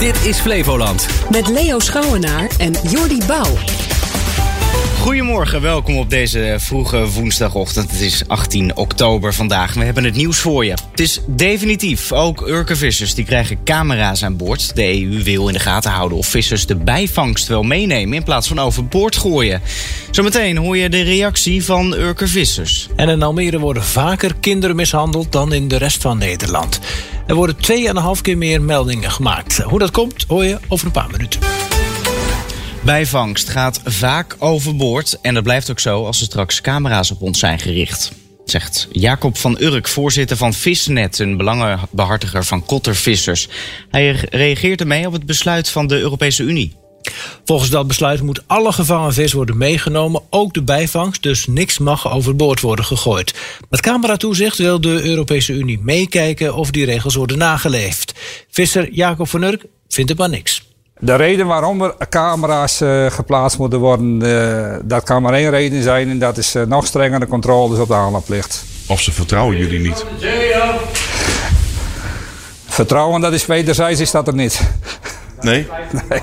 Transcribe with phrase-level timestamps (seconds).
[0.00, 1.08] Dit is Flevoland.
[1.30, 3.89] Met Leo Schouwenaar en Jordi Bouw.
[5.00, 7.90] Goedemorgen, welkom op deze vroege woensdagochtend.
[7.90, 9.74] Het is 18 oktober vandaag.
[9.74, 10.74] We hebben het nieuws voor je.
[10.90, 12.12] Het is definitief.
[12.12, 14.74] Ook Urkenvissers die krijgen camera's aan boord.
[14.76, 18.16] De EU wil in de gaten houden of vissers de bijvangst wel meenemen...
[18.16, 19.60] in plaats van overboord gooien.
[20.10, 22.88] Zometeen hoor je de reactie van Urkenvissers.
[22.96, 26.80] En in Almere worden vaker kinderen mishandeld dan in de rest van Nederland.
[27.26, 27.56] Er worden
[28.16, 29.58] 2,5 keer meer meldingen gemaakt.
[29.58, 31.69] Hoe dat komt, hoor je over een paar minuten.
[32.90, 37.38] Bijvangst gaat vaak overboord en dat blijft ook zo als er straks camera's op ons
[37.38, 38.12] zijn gericht.
[38.44, 43.48] Zegt Jacob van Urk, voorzitter van Visnet, een belangenbehartiger van kottervissers.
[43.90, 46.76] Hij reageert ermee op het besluit van de Europese Unie.
[47.44, 52.12] Volgens dat besluit moet alle gevangen vis worden meegenomen, ook de bijvangst, dus niks mag
[52.12, 53.34] overboord worden gegooid.
[53.68, 58.12] Met cameratoezicht wil de Europese Unie meekijken of die regels worden nageleefd.
[58.50, 60.69] Visser Jacob van Urk vindt het maar niks.
[61.02, 65.82] De reden waarom er camera's uh, geplaatst moeten worden, uh, dat kan maar één reden
[65.82, 68.64] zijn en dat is uh, nog strengere controles op de aanlandplicht.
[68.88, 70.04] Of ze vertrouwen jullie niet?
[72.66, 74.60] Vertrouwen, dat is wederzijds, is dat er niet.
[75.40, 75.66] Nee?
[76.08, 76.20] nee?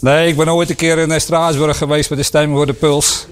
[0.00, 3.26] Nee, ik ben ooit een keer in Straatsburg geweest met de stem voor de puls.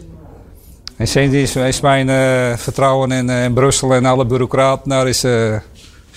[0.97, 2.09] En sindsdien is mijn
[2.59, 5.25] vertrouwen in, in, Brussel en alle bureaucraten daar is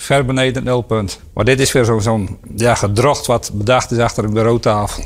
[0.10, 1.20] ver beneden het nulpunt.
[1.34, 5.04] Maar dit is weer zo'n zo ja, gedrocht wat bedacht is achter een bureautafel.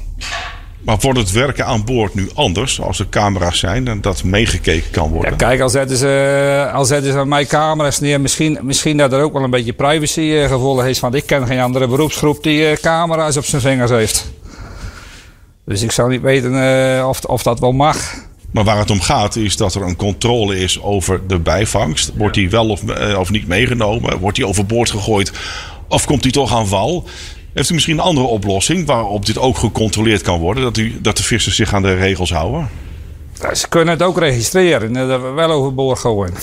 [0.82, 4.92] Maar wordt het werken aan boord nu anders als er camera's zijn en dat meegekeken
[4.92, 5.32] kan worden?
[5.32, 9.22] Ja, kijk, al zetten, ze, al zetten ze mijn camera's neer, misschien, misschien dat er
[9.22, 11.00] ook wel een beetje privacygevoel is.
[11.00, 14.32] Want ik ken geen andere beroepsgroep die uh, camera's op zijn vingers heeft.
[15.66, 17.98] Dus ik zou niet weten uh, of, of dat wel mag.
[18.54, 22.12] Maar waar het om gaat is dat er een controle is over de bijvangst.
[22.16, 24.20] Wordt die wel of, uh, of niet meegenomen?
[24.20, 25.32] Wordt die overboord gegooid?
[25.88, 27.08] Of komt die toch aan wal?
[27.54, 30.64] Heeft u misschien een andere oplossing waarop dit ook gecontroleerd kan worden?
[30.64, 32.70] Dat, u, dat de vissers zich aan de regels houden?
[33.42, 34.94] Ja, ze kunnen het ook registreren.
[34.94, 36.34] Dat we wel overboord gooien.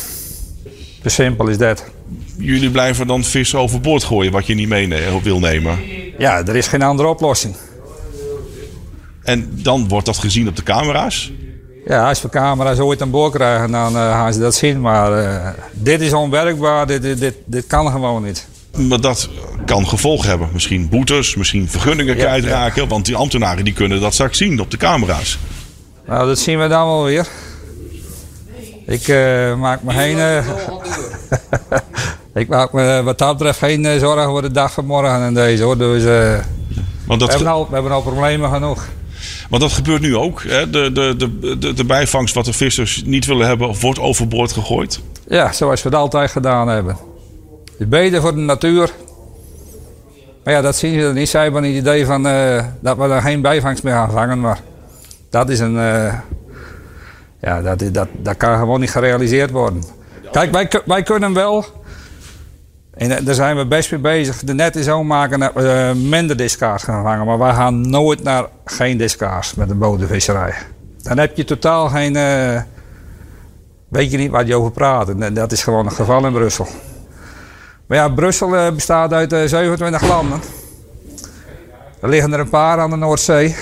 [1.02, 1.84] Zo simpel is dat.
[2.36, 4.88] Jullie blijven dan vissen overboord gooien wat je niet mee
[5.22, 5.78] wil nemen?
[6.18, 7.56] Ja, er is geen andere oplossing.
[9.22, 11.32] En dan wordt dat gezien op de camera's?
[11.86, 14.80] Ja, als we camera's ooit aan boord krijgen, dan uh, gaan ze dat zien.
[14.80, 18.46] Maar uh, dit is onwerkbaar, dit, dit, dit, dit, kan gewoon niet.
[18.88, 19.28] Maar dat
[19.64, 20.48] kan gevolgen hebben.
[20.52, 22.82] Misschien boetes, misschien vergunningen ja, kwijtraken.
[22.82, 22.88] Ja.
[22.88, 25.38] Want die ambtenaren die kunnen dat straks zien op de camera's.
[26.06, 27.26] Nou, dat zien we dan wel weer.
[28.86, 30.44] Ik uh, maak me geen...
[32.42, 35.62] ik maak me wat dat betreft geen zorgen voor de dag van morgen en deze
[35.62, 35.78] hoor.
[35.78, 36.41] Dus, we,
[37.06, 38.86] hebben al, we hebben al problemen genoeg.
[39.48, 40.42] Want dat gebeurt nu ook.
[40.42, 40.70] Hè?
[40.70, 41.16] De, de,
[41.58, 45.00] de, de, bijvangst wat de vissers niet willen hebben, wordt overboord gegooid.
[45.28, 46.96] Ja, zoals we het altijd gedaan hebben.
[47.78, 48.91] Het beter voor de natuur.
[50.44, 51.28] Maar ja, dat zien ze niet.
[51.28, 54.41] Zij hebben een idee van uh, dat we er geen bijvangst meer gaan vangen.
[54.41, 54.60] Maar
[55.30, 55.74] dat is een.
[55.74, 56.14] Uh,
[57.41, 59.82] ja, dat, dat, dat kan gewoon niet gerealiseerd worden.
[60.32, 61.64] Kijk, wij, wij kunnen wel.
[62.94, 64.44] En daar zijn we best mee bezig.
[64.44, 67.26] De netten zo maken dat we uh, minder discards gaan vangen.
[67.26, 70.54] Maar wij gaan nooit naar geen discards met een bodemvisserij.
[71.02, 72.16] Dan heb je totaal geen.
[72.16, 72.60] Uh,
[73.88, 75.34] weet je niet waar je over praat.
[75.34, 76.66] Dat is gewoon een geval in Brussel.
[77.86, 80.40] Maar ja, Brussel bestaat uit 27 landen.
[82.00, 83.56] Er liggen er een paar aan de Noordzee.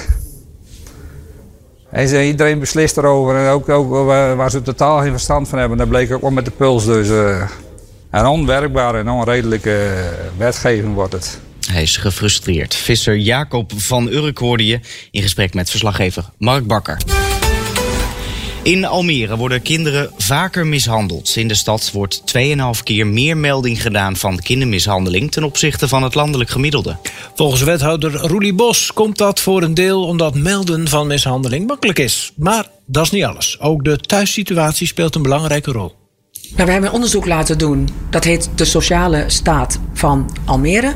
[1.90, 3.36] En ze, iedereen beslist erover.
[3.36, 3.90] En ook, ook
[4.36, 5.78] waar ze totaal geen verstand van hebben.
[5.78, 6.84] Dat bleek ook wel met de puls.
[6.84, 7.08] Dus.
[8.10, 10.04] Een onwerkbare en onredelijke
[10.36, 11.40] wetgeving wordt het.
[11.70, 12.74] Hij is gefrustreerd.
[12.74, 14.80] Visser Jacob van Urk hoorde je
[15.10, 16.98] in gesprek met verslaggever Mark Bakker.
[18.62, 21.36] In Almere worden kinderen vaker mishandeld.
[21.36, 26.14] In de stad wordt 2,5 keer meer melding gedaan van kindermishandeling ten opzichte van het
[26.14, 26.96] landelijk gemiddelde.
[27.34, 32.32] Volgens wethouder Roelie Bos komt dat voor een deel omdat melden van mishandeling makkelijk is.
[32.36, 33.60] Maar dat is niet alles.
[33.60, 35.97] Ook de thuissituatie speelt een belangrijke rol.
[36.50, 37.88] Nou, we hebben een onderzoek laten doen.
[38.10, 40.94] Dat heet de sociale staat van Almere.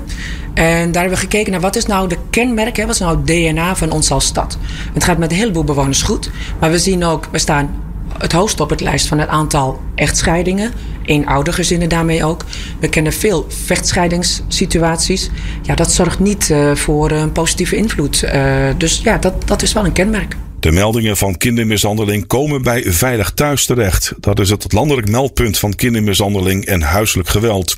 [0.55, 3.17] En daar hebben we gekeken naar wat is nou de kenmerk, hè, wat is nou
[3.17, 4.59] het DNA van ons als stad.
[4.95, 6.31] Het gaat met een heleboel bewoners goed.
[6.61, 7.83] Maar we zien ook, we staan
[8.19, 10.73] het hoogst op het lijst van het aantal echtscheidingen.
[11.05, 12.45] Eenoudergezinnen daarmee ook.
[12.81, 15.31] We kennen veel vechtscheidingssituaties.
[15.63, 18.23] Ja, dat zorgt niet uh, voor een positieve invloed.
[18.25, 20.37] Uh, dus ja, dat, dat is wel een kenmerk.
[20.63, 24.15] De meldingen van kindermishandeling komen bij Veilig Thuis terecht.
[24.21, 27.77] Dat is het landelijk meldpunt van kindermishandeling en huiselijk geweld.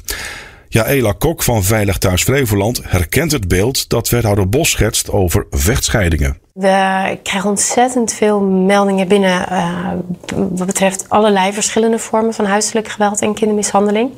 [0.69, 6.39] Jaela Kok van Veilig Thuis Flevoland herkent het beeld dat wethouder Bos schetst over vechtscheidingen.
[6.53, 9.91] We krijgen ontzettend veel meldingen binnen uh,
[10.35, 14.11] wat betreft allerlei verschillende vormen van huiselijk geweld en kindermishandeling.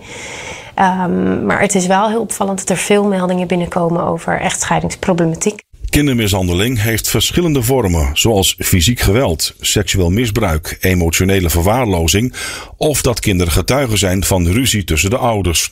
[0.74, 5.64] Ehm, maar het is wel heel opvallend dat er veel meldingen binnenkomen over echtscheidingsproblematiek.
[5.90, 12.34] Kindermishandeling heeft verschillende vormen, zoals fysiek geweld, seksueel misbruik, emotionele verwaarlozing
[12.76, 15.70] of dat kinderen getuigen zijn van ruzie tussen de ouders.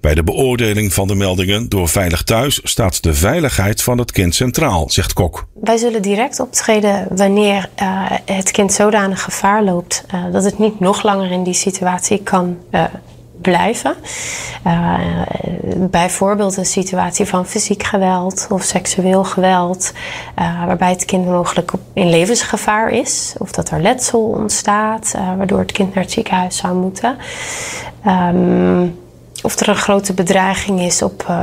[0.00, 4.34] Bij de beoordeling van de meldingen door Veilig Thuis staat de veiligheid van het kind
[4.34, 5.46] centraal, zegt Kok.
[5.54, 10.80] Wij zullen direct optreden wanneer uh, het kind zodanig gevaar loopt uh, dat het niet
[10.80, 12.84] nog langer in die situatie kan uh,
[13.50, 13.94] blijven.
[14.66, 14.98] Uh,
[15.76, 19.92] bijvoorbeeld een situatie van fysiek geweld of seksueel geweld,
[20.38, 25.58] uh, waarbij het kind mogelijk in levensgevaar is, of dat er letsel ontstaat, uh, waardoor
[25.58, 27.16] het kind naar het ziekenhuis zou moeten.
[28.06, 28.98] Um,
[29.42, 31.34] of er een grote bedreiging is op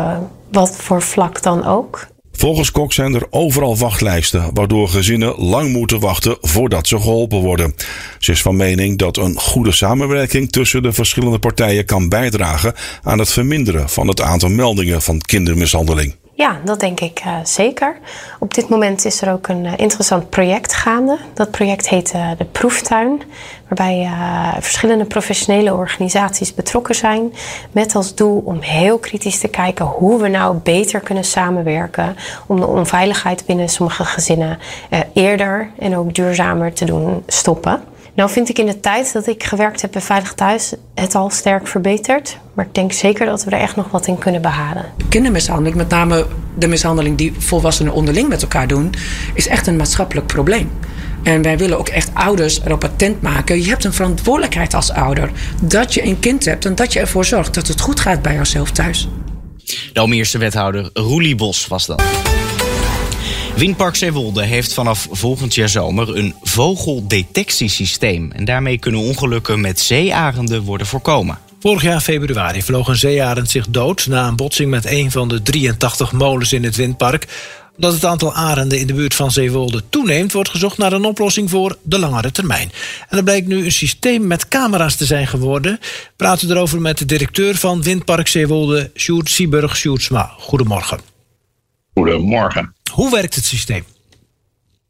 [0.52, 2.08] wat voor vlak dan ook.
[2.44, 7.76] Volgens Kok zijn er overal wachtlijsten, waardoor gezinnen lang moeten wachten voordat ze geholpen worden.
[8.20, 12.74] Ze is van mening dat een goede samenwerking tussen de verschillende partijen kan bijdragen
[13.04, 16.16] aan het verminderen van het aantal meldingen van kindermishandeling.
[16.36, 17.98] Ja, dat denk ik uh, zeker.
[18.40, 21.18] Op dit moment is er ook een uh, interessant project gaande.
[21.34, 23.22] Dat project heet uh, de Proeftuin,
[23.68, 24.10] waarbij
[24.60, 27.34] verschillende professionele organisaties betrokken zijn.
[27.72, 32.16] Met als doel om heel kritisch te kijken hoe we nou beter kunnen samenwerken
[32.48, 34.60] om de onveiligheid binnen sommige gezinnen
[35.14, 37.84] eerder en ook duurzamer te doen stoppen.
[38.16, 41.30] Nou vind ik in de tijd dat ik gewerkt heb bij Veilig Thuis het al
[41.30, 42.38] sterk verbeterd.
[42.54, 44.86] Maar ik denk zeker dat we er echt nog wat in kunnen behalen.
[45.10, 46.26] Kindermishandeling, met name
[46.58, 48.94] de mishandeling die volwassenen onderling met elkaar doen,
[49.34, 50.72] is echt een maatschappelijk probleem.
[51.24, 53.62] En wij willen ook echt ouders erop attent maken.
[53.62, 55.32] Je hebt een verantwoordelijkheid als ouder.
[55.62, 58.36] Dat je een kind hebt en dat je ervoor zorgt dat het goed gaat bij
[58.36, 59.08] jezelf thuis.
[59.94, 62.04] De Almeerse wethouder Roelie Bos was dat.
[63.56, 68.32] Windpark Zeewolde heeft vanaf volgend jaar zomer een vogeldetectiesysteem.
[68.32, 71.38] En daarmee kunnen ongelukken met zeearenden worden voorkomen.
[71.60, 75.42] Vorig jaar februari vloog een zeearend zich dood na een botsing met een van de
[75.42, 77.28] 83 molens in het windpark.
[77.76, 81.50] Omdat het aantal arenden in de buurt van Zeewolde toeneemt, wordt gezocht naar een oplossing
[81.50, 82.72] voor de langere termijn.
[83.10, 85.80] En er blijkt nu een systeem met camera's te zijn geworden.
[86.16, 90.32] Praten we erover met de directeur van Windpark Zeewolde, Sjoerd Sieburg Sjoerdsma.
[90.38, 91.13] Goedemorgen.
[91.94, 92.76] Goedemorgen.
[92.92, 93.84] Hoe werkt het systeem?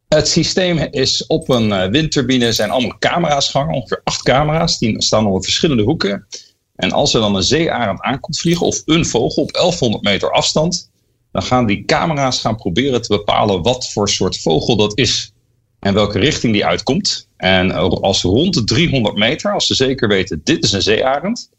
[0.07, 4.77] Het systeem is op een windturbine zijn allemaal camera's gehangen, ongeveer acht camera's.
[4.77, 6.27] Die staan op verschillende hoeken.
[6.75, 10.91] En als er dan een zeearend aankomt vliegen of een vogel op 1100 meter afstand,
[11.31, 15.33] dan gaan die camera's gaan proberen te bepalen wat voor soort vogel dat is
[15.79, 17.27] en welke richting die uitkomt.
[17.37, 17.71] En
[18.01, 21.49] als rond de 300 meter, als ze zeker weten dit is een zeearend,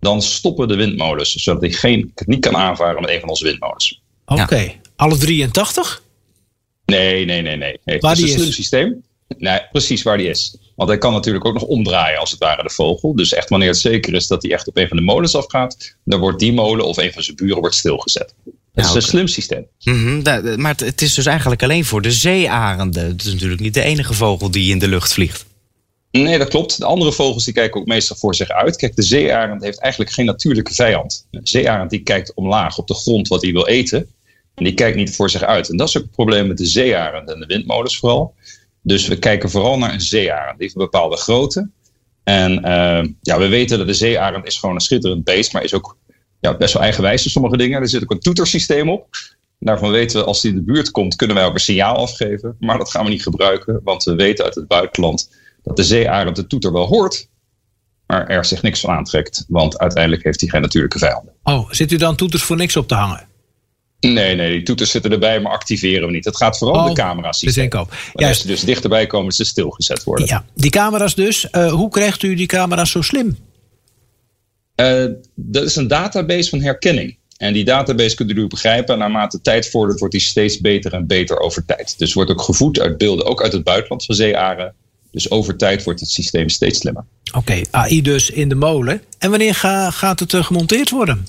[0.00, 3.44] dan stoppen de windmolens, zodat hij geen, het niet kan aanvaren met een van onze
[3.44, 4.02] windmolens.
[4.26, 4.80] Oké, okay.
[4.96, 6.02] Alle 83?
[6.84, 7.78] Nee, nee, nee, nee.
[7.84, 7.98] nee.
[8.00, 9.02] Waar het is die een slim systeem.
[9.38, 10.56] Nee, precies waar die is.
[10.76, 13.14] Want hij kan natuurlijk ook nog omdraaien als het ware de vogel.
[13.14, 15.96] Dus echt wanneer het zeker is dat hij echt op een van de molens afgaat,
[16.04, 18.34] dan wordt die molen of een van zijn buren wordt stilgezet.
[18.44, 19.66] Het Ja, is een slim systeem.
[19.84, 20.22] Mhm,
[20.60, 23.06] maar het, het is dus eigenlijk alleen voor de zeearenden.
[23.06, 25.44] Het is natuurlijk niet de enige vogel die in de lucht vliegt.
[26.10, 26.78] Nee, dat klopt.
[26.78, 28.76] De andere vogels die kijken ook meestal voor zich uit.
[28.76, 31.26] Kijk, de zeearend heeft eigenlijk geen natuurlijke vijand.
[31.30, 34.08] Een zeearend die kijkt omlaag op de grond wat hij wil eten.
[34.54, 35.70] En die kijkt niet voor zich uit.
[35.70, 38.34] En dat is ook het probleem met de zeearend en de windmolens vooral.
[38.82, 40.58] Dus we kijken vooral naar een zeearend.
[40.58, 41.70] Die heeft een bepaalde grootte.
[42.24, 45.74] En eh, ja, we weten dat de zeearend is gewoon een schitterend beest, maar is
[45.74, 45.96] ook
[46.40, 47.80] ja, best wel eigenwijs in sommige dingen.
[47.80, 49.06] Er zit ook een toetersysteem op.
[49.58, 52.56] Daarvan weten we, als die in de buurt komt, kunnen wij ook een signaal afgeven.
[52.58, 55.30] Maar dat gaan we niet gebruiken, want we weten uit het buitenland
[55.62, 57.28] dat de zeearend de toeter wel hoort,
[58.06, 59.44] maar er zich niks van aantrekt.
[59.48, 61.32] Want uiteindelijk heeft hij geen natuurlijke vijanden.
[61.42, 63.26] Oh, zit u dan toeters voor niks op te hangen?
[64.12, 66.24] Nee, nee, die toeters zitten erbij, maar activeren we niet.
[66.24, 67.40] Het gaat vooral om Oh, de camera's.
[67.40, 67.88] de zinkoop.
[67.88, 68.40] Wanneer Juist.
[68.40, 70.26] ze dus dichterbij komen, ze stilgezet worden.
[70.26, 71.50] Ja, die camera's dus.
[71.50, 73.36] Eh, hoe krijgt u die camera's zo slim?
[74.74, 77.16] Eh, dat is een database van herkenning.
[77.36, 78.98] En die database kunt u begrijpen.
[78.98, 81.94] Naarmate tijd vordert, wordt die steeds beter en beter over tijd.
[81.98, 84.74] Dus wordt ook gevoed uit beelden, ook uit het buitenland van zeearen.
[85.10, 87.04] Dus over tijd wordt het systeem steeds slimmer.
[87.36, 89.02] Oké, AI dus in de molen.
[89.18, 91.26] En wanneer ga- gaat het eh, gemonteerd worden?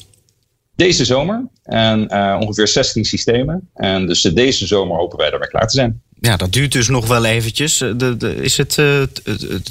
[0.75, 1.48] Deze zomer.
[1.63, 3.70] En eh, ongeveer 16 systemen.
[3.74, 6.01] En dus eh, deze zomer hopen wij daarmee klaar te zijn.
[6.20, 7.82] Ja, dat duurt dus nog wel eventjes.
[7.82, 8.74] Eh, De, de, is het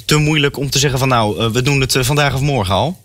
[0.05, 3.03] te moeilijk om te zeggen van nou, we doen het vandaag of morgen al?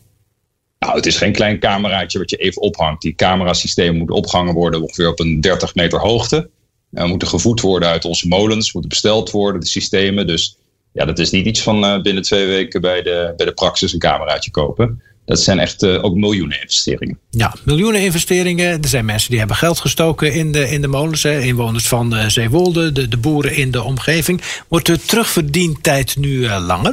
[0.78, 3.02] Nou, het is geen klein cameraatje wat je even ophangt.
[3.02, 6.50] Die camerasystemen moeten opgehangen worden ongeveer op een 30 meter hoogte.
[6.92, 10.26] En moeten gevoed worden uit onze molens, moeten besteld worden, de systemen.
[10.26, 10.56] Dus
[10.92, 13.98] ja, dat is niet iets van binnen twee weken bij de, bij de praxis een
[13.98, 15.02] cameraatje kopen.
[15.30, 17.18] Dat zijn echt eh, ook miljoenen investeringen.
[17.30, 18.82] Ja, miljoenen investeringen.
[18.82, 21.22] Er zijn mensen die hebben geld gestoken in de, in de molens.
[21.22, 21.40] Hè.
[21.40, 24.42] Inwoners van eh, Zeewolde, de, de boeren in de omgeving.
[24.68, 26.92] Wordt de terugverdientijd nu eh, langer?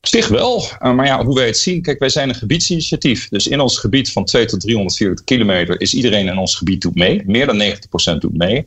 [0.00, 3.28] Op zich wel, uh, maar ja, hoe wij het zien, kijk, wij zijn een gebiedsinitiatief.
[3.28, 6.94] Dus in ons gebied van 2 tot 340 kilometer is iedereen in ons gebied doet
[6.94, 7.22] mee.
[7.26, 8.66] Meer dan 90% doet mee.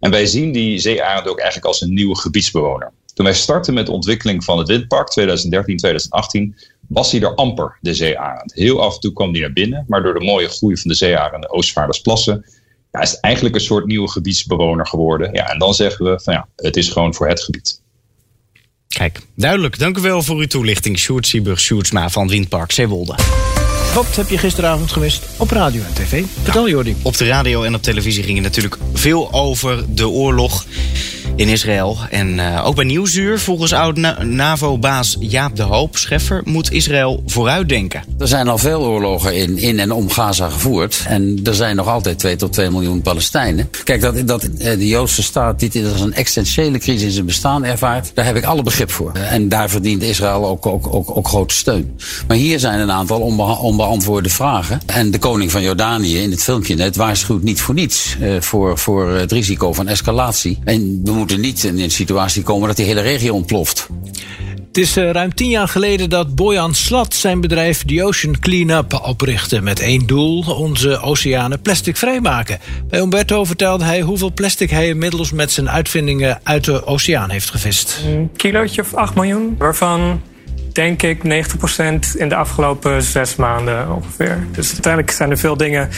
[0.00, 2.92] En wij zien die zeearend ook eigenlijk als een nieuwe gebiedsbewoner.
[3.14, 6.56] Toen wij startten met de ontwikkeling van het windpark 2013, 2018,
[6.90, 8.52] was hij er amper, de zeearend.
[8.54, 10.96] Heel af en toe kwam hij naar binnen, maar door de mooie groei van de
[10.96, 12.44] zeearend, de Oostvaardersplassen,
[12.92, 15.32] ja, is het eigenlijk een soort nieuwe gebiedsbewoner geworden.
[15.32, 17.80] Ja, en dan zeggen we van ja, het is gewoon voor het gebied.
[18.88, 19.78] Kijk, duidelijk.
[19.78, 23.14] Dank u wel voor uw toelichting, Sjoerd Sieburg-Sjoerdsma van Windpark Zeewolde.
[23.94, 26.24] Wat heb je gisteravond gemist op radio en tv?
[26.42, 26.96] Vertel Jordi.
[27.02, 30.64] Op de radio en op televisie ging het natuurlijk veel over de oorlog
[31.36, 31.96] in Israël.
[32.10, 38.02] En uh, ook bij Nieuwsuur, volgens oud-NAVO-baas Jaap de Hoop Scheffer, moet Israël vooruitdenken.
[38.18, 41.04] Er zijn al veel oorlogen in, in en om Gaza gevoerd.
[41.06, 43.70] En er zijn nog altijd 2 tot 2 miljoen Palestijnen.
[43.84, 48.10] Kijk, dat, dat de Joodse staat dit als een essentiële crisis in zijn bestaan ervaart,
[48.14, 49.12] daar heb ik alle begrip voor.
[49.12, 51.98] En daar verdient Israël ook, ook, ook, ook grote steun.
[52.28, 53.20] Maar hier zijn een aantal
[53.60, 54.80] onbeantwoorde vragen.
[54.86, 58.78] En de koning van Jordanië in het filmpje net waarschuwt niet voor niets uh, voor,
[58.78, 60.58] voor het risico van escalatie.
[60.64, 63.88] En moeten niet in een situatie komen dat die hele regio ontploft.
[64.66, 69.00] Het is uh, ruim tien jaar geleden dat Boyan Slat zijn bedrijf The Ocean Cleanup
[69.02, 69.60] oprichtte.
[69.60, 72.58] Met één doel: onze oceanen plasticvrij maken.
[72.88, 77.50] Bij Umberto vertelde hij hoeveel plastic hij inmiddels met zijn uitvindingen uit de oceaan heeft
[77.50, 78.00] gevist.
[78.06, 80.22] Een kilootje of 8 miljoen, waarvan
[80.72, 81.28] denk ik 90%
[82.16, 84.46] in de afgelopen zes maanden ongeveer.
[84.52, 85.88] Dus uiteindelijk zijn er veel dingen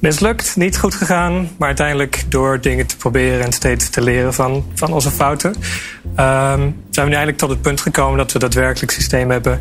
[0.00, 1.48] mislukt, niet goed gegaan.
[1.58, 5.54] Maar uiteindelijk door dingen te proberen en steeds te leren van, van onze fouten...
[6.04, 9.60] Um, zijn we nu eindelijk tot het punt gekomen dat we daadwerkelijk systemen hebben...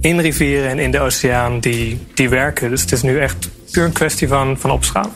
[0.00, 2.70] in rivieren en in de oceaan die, die werken.
[2.70, 5.10] Dus het is nu echt puur een kwestie van, van opschalen.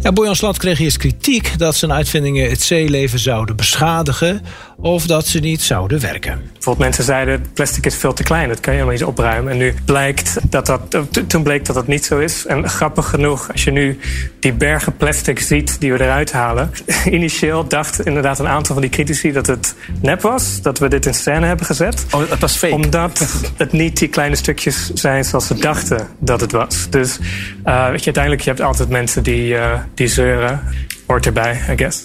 [0.00, 4.42] Ja, Bojan Slat kreeg eerst kritiek dat zijn uitvindingen het zeeleven zouden beschadigen
[4.76, 6.40] of dat ze niet zouden werken.
[6.52, 9.52] Bijvoorbeeld mensen zeiden plastic is veel te klein, dat kan je helemaal niet opruimen.
[9.52, 10.80] En nu blijkt dat dat,
[11.26, 12.46] toen bleek dat dat niet zo is.
[12.46, 13.98] En grappig genoeg, als je nu
[14.40, 16.70] die bergen plastic ziet die we eruit halen.
[17.04, 21.06] Initieel dacht inderdaad een aantal van die critici dat het nep was, dat we dit
[21.06, 22.06] in scène hebben gezet.
[22.10, 22.74] Oh, dat was fake.
[22.74, 26.86] Omdat het niet die kleine stukjes zijn zoals ze dachten dat het was.
[26.90, 27.18] Dus
[27.64, 30.60] uh, weet je, uiteindelijk je hebt altijd mensen die, uh, die zeuren.
[31.06, 32.04] Hoort erbij, I guess.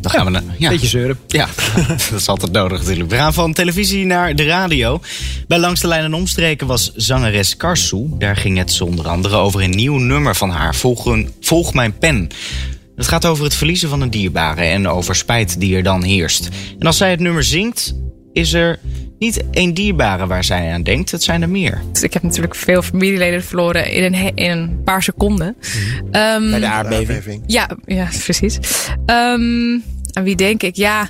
[0.00, 0.42] Dan gaan we naar.
[0.58, 0.68] Ja.
[0.68, 1.18] Beetje zeuren.
[1.26, 1.48] Ja,
[1.88, 3.10] dat is altijd nodig natuurlijk.
[3.10, 5.00] We gaan van televisie naar de radio.
[5.48, 8.06] Bij Langs de Lijn en Omstreken was zangeres Karsu.
[8.18, 10.74] Daar ging het onder andere over een nieuw nummer van haar.
[10.74, 12.28] Volg, een, Volg mijn pen.
[12.96, 16.48] Het gaat over het verliezen van een dierbare en over spijt die er dan heerst.
[16.78, 17.94] En als zij het nummer zingt,
[18.32, 18.78] is er
[19.20, 21.10] niet één dierbare waar zij aan denkt.
[21.10, 21.82] Het zijn er meer.
[22.00, 25.56] Ik heb natuurlijk veel familieleden verloren in een, in een paar seconden.
[25.56, 26.44] Mm -hmm.
[26.44, 27.42] um, Bij de aardbeving.
[27.46, 28.58] Ja, ja precies.
[29.06, 30.76] Um, aan wie denk ik?
[30.76, 31.08] Ja,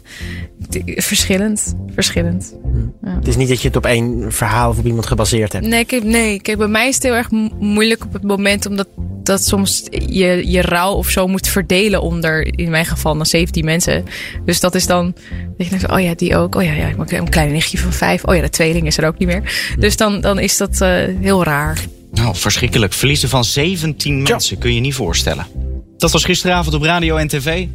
[0.85, 1.75] verschillend.
[1.95, 2.55] Verschillend.
[3.03, 3.15] Ja.
[3.15, 5.67] Het is niet dat je het op één verhaal of op iemand gebaseerd hebt.
[5.67, 6.41] Nee, kijk, nee.
[6.41, 8.89] kijk bij mij is het heel erg moeilijk op het moment omdat
[9.23, 13.65] dat soms je, je rouw of zo moet verdelen onder, in mijn geval, dan 17
[13.65, 14.05] mensen.
[14.45, 15.15] Dus dat is dan,
[15.57, 16.55] dat je denkt, oh ja, die ook.
[16.55, 18.25] Oh ja, ja, ik heb een klein nichtje van vijf.
[18.25, 19.75] Oh ja, de tweeling is er ook niet meer.
[19.79, 20.89] Dus dan, dan is dat uh,
[21.21, 21.79] heel raar.
[22.13, 22.93] Nou, verschrikkelijk.
[22.93, 25.47] Verliezen van 17 mensen kun je niet voorstellen.
[25.99, 27.67] Dat was gisteravond op radio en tv.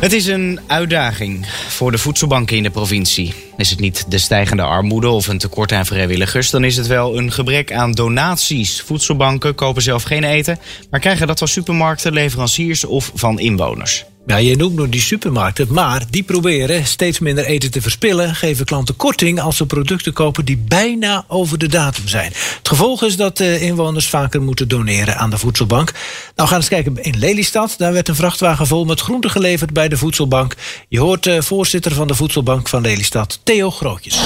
[0.00, 3.34] Het is een uitdaging voor de voedselbanken in de provincie.
[3.56, 7.18] Is het niet de stijgende armoede of een tekort aan vrijwilligers, dan is het wel
[7.18, 8.82] een gebrek aan donaties.
[8.82, 10.58] Voedselbanken kopen zelf geen eten,
[10.90, 14.04] maar krijgen dat van supermarkten, leveranciers of van inwoners.
[14.26, 18.34] Ja, je noemt nog die supermarkten, maar die proberen steeds minder eten te verspillen.
[18.34, 22.32] Geven klanten korting als ze producten kopen die bijna over de datum zijn.
[22.58, 25.92] Het gevolg is dat de inwoners vaker moeten doneren aan de voedselbank.
[26.34, 27.74] Nou, gaan we eens kijken in Lelystad.
[27.78, 30.54] Daar werd een vrachtwagen vol met groenten geleverd bij de voedselbank.
[30.88, 34.20] Je hoort de voorzitter van de voedselbank van Lelystad, Theo Grootjes.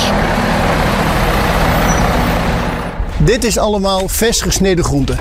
[3.18, 5.18] Dit is allemaal vers gesneden groenten.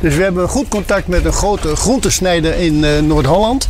[0.00, 3.68] Dus we hebben goed contact met een grote groentesnijder in uh, Noord-Holland.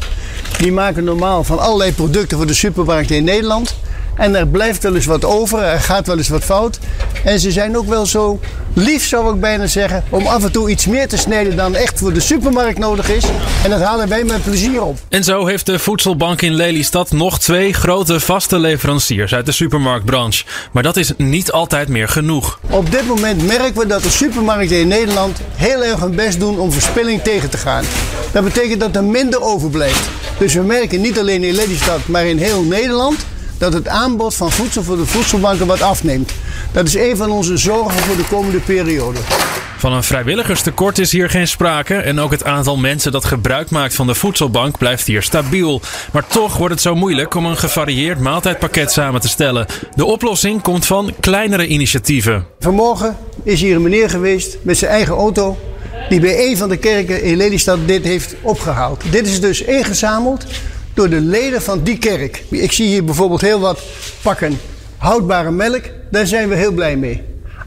[0.59, 3.77] Die maken normaal van allerlei producten voor de supermarkten in Nederland.
[4.15, 6.79] En er blijft wel eens wat over, er gaat wel eens wat fout.
[7.25, 8.41] En ze zijn ook wel zo
[8.75, 11.99] lief, zou ik bijna zeggen, om af en toe iets meer te snijden dan echt
[11.99, 13.25] voor de supermarkt nodig is.
[13.65, 14.99] En dat halen wij met plezier op.
[15.09, 20.45] En zo heeft de Voedselbank in Lelystad nog twee grote vaste leveranciers uit de supermarktbranche.
[20.73, 22.61] Maar dat is niet altijd meer genoeg.
[22.71, 26.59] Op dit moment merken we dat de supermarkten in Nederland heel erg hun best doen
[26.59, 27.85] om verspilling tegen te gaan.
[28.33, 30.09] Dat betekent dat er minder overblijft.
[30.39, 33.17] Dus we merken niet alleen in Lelystad, maar in heel Nederland
[33.61, 36.33] dat het aanbod van voedsel voor de voedselbanken wat afneemt.
[36.73, 39.19] Dat is een van onze zorgen voor de komende periode.
[39.79, 41.95] Van een vrijwilligerstekort is hier geen sprake.
[41.95, 45.81] En ook het aantal mensen dat gebruik maakt van de voedselbank blijft hier stabiel.
[46.13, 49.67] Maar toch wordt het zo moeilijk om een gevarieerd maaltijdpakket samen te stellen.
[49.95, 52.47] De oplossing komt van kleinere initiatieven.
[52.59, 55.59] Vanmorgen is hier een meneer geweest met zijn eigen auto.
[56.09, 59.03] Die bij een van de kerken in Lelystad dit heeft opgehaald.
[59.11, 60.45] Dit is dus ingezameld
[60.95, 62.45] door de leden van die kerk.
[62.49, 63.81] Ik zie hier bijvoorbeeld heel wat
[64.23, 64.59] pakken
[64.97, 65.83] houdbare melk.
[66.11, 67.23] Daar zijn we heel blij mee.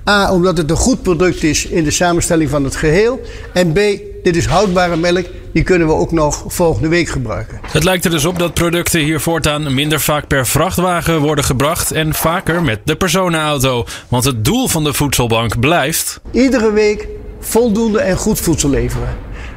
[0.09, 3.21] A, omdat het een goed product is in de samenstelling van het geheel.
[3.53, 3.75] En B,
[4.23, 5.25] dit is houdbare melk.
[5.53, 7.59] Die kunnen we ook nog volgende week gebruiken.
[7.71, 11.91] Het lijkt er dus op dat producten hier voortaan minder vaak per vrachtwagen worden gebracht
[11.91, 13.85] en vaker met de personenauto.
[14.07, 16.19] Want het doel van de voedselbank blijft.
[16.31, 17.07] Iedere week
[17.39, 19.15] voldoende en goed voedsel leveren.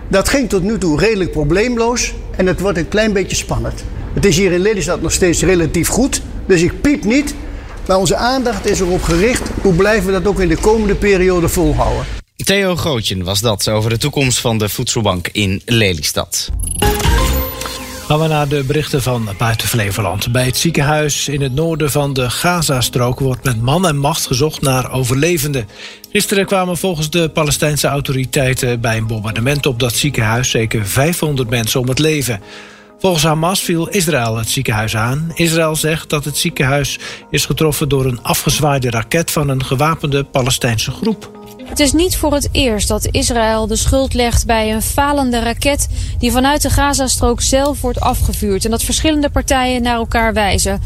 [0.08, 3.84] Dat ging tot nu toe redelijk probleemloos en het wordt een klein beetje spannend.
[4.14, 7.34] Het is hier in Lelystad nog steeds relatief goed, dus ik piep niet.
[7.86, 11.48] Maar onze aandacht is erop gericht hoe blijven we dat ook in de komende periode
[11.48, 12.04] volhouden.
[12.36, 16.50] Theo Grootjen was dat over de toekomst van de voedselbank in Lelystad.
[18.06, 20.32] Gaan we naar de berichten van buiten Flevoland.
[20.32, 24.60] Bij het ziekenhuis in het noorden van de Gazastrook wordt met man en macht gezocht
[24.60, 25.68] naar overlevenden.
[26.10, 31.80] Gisteren kwamen volgens de Palestijnse autoriteiten bij een bombardement op dat ziekenhuis zeker 500 mensen
[31.80, 32.40] om het leven.
[32.98, 35.30] Volgens Hamas viel Israël het ziekenhuis aan.
[35.34, 36.98] Israël zegt dat het ziekenhuis
[37.30, 41.30] is getroffen door een afgezwaaide raket van een gewapende Palestijnse groep.
[41.68, 45.88] Het is niet voor het eerst dat Israël de schuld legt bij een falende raket
[46.18, 50.82] die vanuit de Gazastrook zelf wordt afgevuurd en dat verschillende partijen naar elkaar wijzen.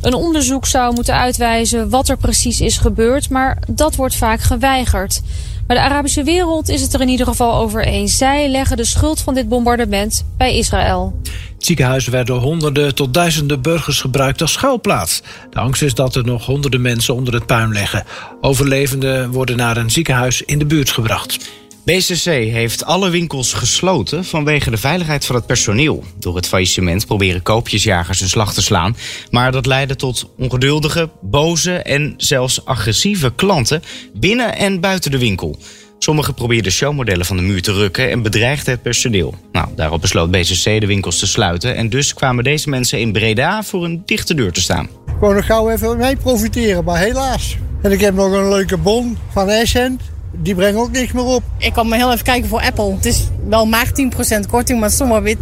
[0.00, 5.22] Een onderzoek zou moeten uitwijzen wat er precies is gebeurd, maar dat wordt vaak geweigerd.
[5.66, 8.16] Maar de Arabische wereld is het er in ieder geval over eens.
[8.16, 11.20] Zij leggen de schuld van dit bombardement bij Israël.
[11.54, 15.22] Het ziekenhuis werd door honderden tot duizenden burgers gebruikt als schuilplaats.
[15.50, 18.04] De angst is dat er nog honderden mensen onder het puin liggen.
[18.40, 21.50] Overlevenden worden naar een ziekenhuis in de buurt gebracht.
[21.84, 26.04] BCC heeft alle winkels gesloten vanwege de veiligheid van het personeel.
[26.18, 28.96] Door het faillissement proberen koopjesjagers een slag te slaan.
[29.30, 33.82] Maar dat leidde tot ongeduldige, boze en zelfs agressieve klanten
[34.14, 35.58] binnen en buiten de winkel.
[35.98, 39.34] Sommigen probeerden showmodellen van de muur te rukken en bedreigden het personeel.
[39.52, 41.76] Nou, daarop besloot BCC de winkels te sluiten.
[41.76, 44.88] En dus kwamen deze mensen in Breda voor een dichte deur te staan.
[45.36, 47.56] Ik gauw even mee profiteren, maar helaas.
[47.82, 50.11] En ik heb nog een leuke bon van Essent.
[50.34, 51.42] Die brengen ook niks meer op.
[51.58, 52.94] Ik kwam maar heel even kijken voor Apple.
[52.94, 55.40] Het is wel maar 10% korting, maar zomaar weer 10%.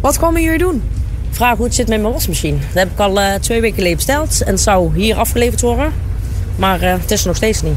[0.00, 0.82] Wat je hier doen?
[1.30, 2.58] Vraag hoe het zit met mijn wasmachine.
[2.58, 4.42] Dat heb ik al uh, twee weken geleden besteld.
[4.42, 5.92] En het zou hier afgeleverd worden.
[6.56, 7.76] Maar uh, het is er nog steeds niet.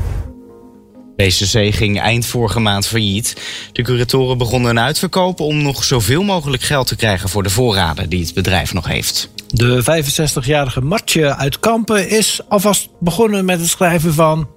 [1.15, 3.35] BCC ging eind vorige maand failliet.
[3.71, 8.09] De curatoren begonnen een uitverkoop om nog zoveel mogelijk geld te krijgen voor de voorraden
[8.09, 9.29] die het bedrijf nog heeft.
[9.47, 14.47] De 65-jarige Martje uit Kampen is alvast begonnen met het schrijven van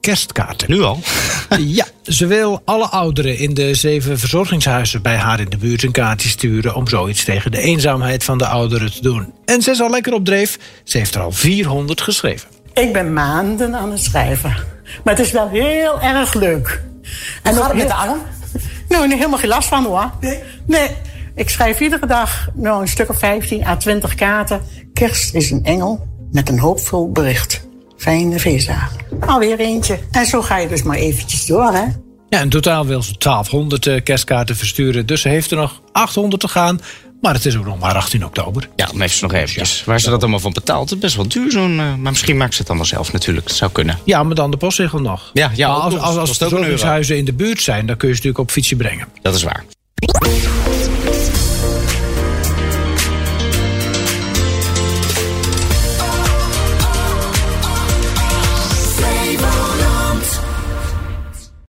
[0.00, 0.70] kerstkaarten.
[0.70, 0.98] Nu al?
[1.78, 5.92] ja, ze wil alle ouderen in de zeven verzorgingshuizen bij haar in de buurt een
[5.92, 9.32] kaartje sturen om zoiets tegen de eenzaamheid van de ouderen te doen.
[9.44, 10.58] En ze is al lekker op dreef.
[10.84, 12.48] Ze heeft er al 400 geschreven.
[12.74, 14.56] Ik ben maanden aan het schrijven.
[15.04, 16.82] Maar het is wel heel erg leuk.
[17.42, 18.18] En gaat het met de arm?
[18.88, 20.10] Nou, nee, helemaal geen last van hoor.
[20.20, 20.42] Nee?
[20.66, 20.88] Nee.
[21.34, 24.60] Ik schrijf iedere dag nou, een stuk of 15 à 20 kaarten.
[24.92, 27.67] Kerst is een engel met een hoopvol bericht.
[27.98, 29.00] Fijne feestdagen.
[29.20, 29.98] Alweer eentje.
[30.10, 31.84] En zo ga je dus maar eventjes door, hè?
[32.28, 35.06] Ja, in totaal wil ze 1200 kerstkaarten versturen.
[35.06, 36.80] Dus ze heeft er nog 800 te gaan.
[37.20, 38.68] Maar het is ook nog maar 18 oktober.
[38.76, 39.84] Ja, dan heeft ze nog eventjes.
[39.84, 40.90] Waar ze dat allemaal van betaalt.
[40.90, 41.70] Het is best wel duur zo'n...
[41.70, 43.46] Uh, maar misschien maakt ze het allemaal zelf natuurlijk.
[43.46, 43.98] Dat zou kunnen.
[44.04, 45.30] Ja, maar dan de postzegel nog.
[45.32, 47.86] Ja, ja als, als, als, in de buurt zijn...
[47.86, 49.08] dan kun je ze natuurlijk op fietsje brengen.
[49.22, 49.64] Dat is waar.